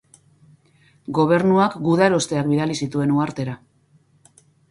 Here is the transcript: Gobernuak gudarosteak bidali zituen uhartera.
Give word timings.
Gobernuak 1.17 1.75
gudarosteak 1.89 2.49
bidali 2.53 2.79
zituen 2.85 3.15
uhartera. 3.19 3.57